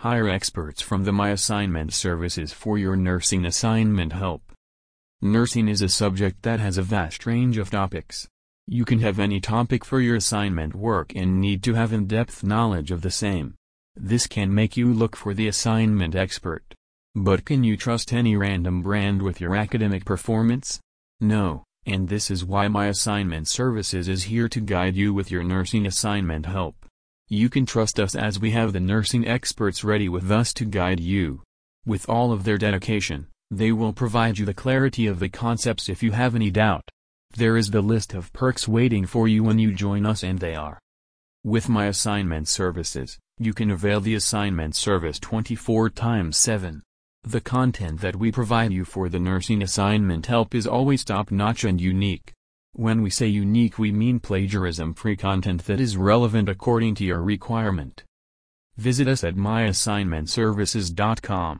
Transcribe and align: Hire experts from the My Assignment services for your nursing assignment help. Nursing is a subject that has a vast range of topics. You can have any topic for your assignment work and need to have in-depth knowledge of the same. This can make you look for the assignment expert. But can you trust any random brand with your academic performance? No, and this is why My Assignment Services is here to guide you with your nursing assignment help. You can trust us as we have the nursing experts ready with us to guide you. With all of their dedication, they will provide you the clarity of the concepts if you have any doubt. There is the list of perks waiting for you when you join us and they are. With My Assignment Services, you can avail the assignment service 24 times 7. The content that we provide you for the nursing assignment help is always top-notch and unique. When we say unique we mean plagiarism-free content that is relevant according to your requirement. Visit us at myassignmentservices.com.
Hire 0.00 0.30
experts 0.30 0.80
from 0.80 1.04
the 1.04 1.12
My 1.12 1.28
Assignment 1.28 1.92
services 1.92 2.54
for 2.54 2.78
your 2.78 2.96
nursing 2.96 3.44
assignment 3.44 4.14
help. 4.14 4.40
Nursing 5.20 5.68
is 5.68 5.82
a 5.82 5.90
subject 5.90 6.42
that 6.42 6.58
has 6.58 6.78
a 6.78 6.82
vast 6.82 7.26
range 7.26 7.58
of 7.58 7.70
topics. 7.70 8.26
You 8.66 8.86
can 8.86 9.00
have 9.00 9.18
any 9.18 9.40
topic 9.40 9.84
for 9.84 10.00
your 10.00 10.16
assignment 10.16 10.74
work 10.74 11.12
and 11.14 11.38
need 11.38 11.62
to 11.64 11.74
have 11.74 11.92
in-depth 11.92 12.42
knowledge 12.42 12.90
of 12.90 13.02
the 13.02 13.10
same. 13.10 13.56
This 13.94 14.26
can 14.26 14.54
make 14.54 14.74
you 14.74 14.90
look 14.90 15.16
for 15.16 15.34
the 15.34 15.48
assignment 15.48 16.14
expert. 16.14 16.64
But 17.14 17.44
can 17.44 17.62
you 17.62 17.76
trust 17.76 18.10
any 18.10 18.36
random 18.36 18.80
brand 18.80 19.20
with 19.20 19.38
your 19.38 19.54
academic 19.54 20.06
performance? 20.06 20.80
No, 21.20 21.64
and 21.84 22.08
this 22.08 22.30
is 22.30 22.42
why 22.42 22.68
My 22.68 22.86
Assignment 22.86 23.48
Services 23.48 24.08
is 24.08 24.22
here 24.22 24.48
to 24.48 24.60
guide 24.60 24.96
you 24.96 25.12
with 25.12 25.30
your 25.30 25.44
nursing 25.44 25.84
assignment 25.84 26.46
help. 26.46 26.86
You 27.32 27.48
can 27.48 27.64
trust 27.64 28.00
us 28.00 28.16
as 28.16 28.40
we 28.40 28.50
have 28.50 28.72
the 28.72 28.80
nursing 28.80 29.24
experts 29.24 29.84
ready 29.84 30.08
with 30.08 30.32
us 30.32 30.52
to 30.54 30.64
guide 30.64 30.98
you. 30.98 31.44
With 31.86 32.08
all 32.08 32.32
of 32.32 32.42
their 32.42 32.58
dedication, 32.58 33.28
they 33.52 33.70
will 33.70 33.92
provide 33.92 34.36
you 34.36 34.44
the 34.44 34.52
clarity 34.52 35.06
of 35.06 35.20
the 35.20 35.28
concepts 35.28 35.88
if 35.88 36.02
you 36.02 36.10
have 36.10 36.34
any 36.34 36.50
doubt. 36.50 36.88
There 37.36 37.56
is 37.56 37.70
the 37.70 37.82
list 37.82 38.14
of 38.14 38.32
perks 38.32 38.66
waiting 38.66 39.06
for 39.06 39.28
you 39.28 39.44
when 39.44 39.60
you 39.60 39.72
join 39.72 40.06
us 40.06 40.24
and 40.24 40.40
they 40.40 40.56
are. 40.56 40.80
With 41.44 41.68
My 41.68 41.86
Assignment 41.86 42.48
Services, 42.48 43.16
you 43.38 43.54
can 43.54 43.70
avail 43.70 44.00
the 44.00 44.16
assignment 44.16 44.74
service 44.74 45.20
24 45.20 45.90
times 45.90 46.36
7. 46.36 46.82
The 47.22 47.40
content 47.40 48.00
that 48.00 48.16
we 48.16 48.32
provide 48.32 48.72
you 48.72 48.84
for 48.84 49.08
the 49.08 49.20
nursing 49.20 49.62
assignment 49.62 50.26
help 50.26 50.52
is 50.52 50.66
always 50.66 51.04
top-notch 51.04 51.62
and 51.62 51.80
unique. 51.80 52.32
When 52.72 53.02
we 53.02 53.10
say 53.10 53.26
unique 53.26 53.78
we 53.78 53.90
mean 53.90 54.20
plagiarism-free 54.20 55.16
content 55.16 55.64
that 55.64 55.80
is 55.80 55.96
relevant 55.96 56.48
according 56.48 56.94
to 56.96 57.04
your 57.04 57.20
requirement. 57.20 58.04
Visit 58.76 59.08
us 59.08 59.24
at 59.24 59.34
myassignmentservices.com. 59.34 61.58